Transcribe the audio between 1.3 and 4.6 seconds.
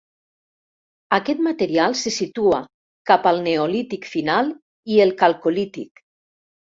material se situa cap al Neolític Final